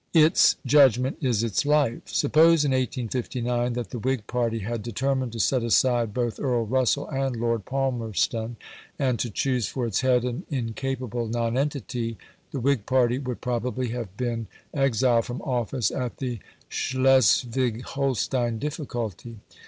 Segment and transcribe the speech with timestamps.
[0.15, 2.01] Its judgment is its life.
[2.07, 7.07] Suppose in 1859 that the Whig party had determined to set aside both Earl Russell
[7.09, 8.55] and Lord Palmerston
[8.97, 12.17] and to choose for its head an incapable nonentity,
[12.49, 19.37] the Whig party would probably have been exiled from office at the Schleswig Holstein difficulty.